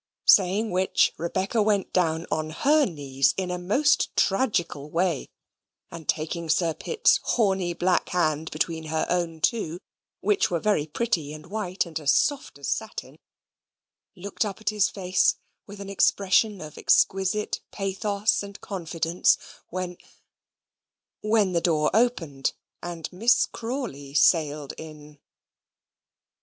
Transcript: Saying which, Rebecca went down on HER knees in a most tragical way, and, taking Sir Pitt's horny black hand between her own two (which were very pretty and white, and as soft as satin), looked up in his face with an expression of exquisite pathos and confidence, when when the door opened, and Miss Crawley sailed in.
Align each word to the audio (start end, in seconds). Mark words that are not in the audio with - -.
Saying 0.25 0.71
which, 0.71 1.13
Rebecca 1.19 1.61
went 1.61 1.93
down 1.93 2.25
on 2.31 2.49
HER 2.49 2.87
knees 2.87 3.35
in 3.37 3.51
a 3.51 3.59
most 3.59 4.09
tragical 4.15 4.89
way, 4.89 5.27
and, 5.91 6.09
taking 6.09 6.49
Sir 6.49 6.73
Pitt's 6.73 7.19
horny 7.21 7.73
black 7.75 8.09
hand 8.09 8.49
between 8.49 8.85
her 8.85 9.05
own 9.11 9.41
two 9.41 9.77
(which 10.19 10.49
were 10.49 10.59
very 10.59 10.87
pretty 10.87 11.33
and 11.33 11.45
white, 11.51 11.85
and 11.85 11.99
as 11.99 12.15
soft 12.15 12.57
as 12.57 12.67
satin), 12.67 13.19
looked 14.15 14.43
up 14.43 14.59
in 14.59 14.65
his 14.75 14.89
face 14.89 15.35
with 15.67 15.79
an 15.79 15.87
expression 15.87 16.61
of 16.61 16.79
exquisite 16.79 17.61
pathos 17.69 18.41
and 18.41 18.59
confidence, 18.59 19.37
when 19.69 19.97
when 21.21 21.51
the 21.51 21.61
door 21.61 21.91
opened, 21.93 22.53
and 22.81 23.07
Miss 23.13 23.45
Crawley 23.45 24.15
sailed 24.15 24.73
in. 24.79 25.19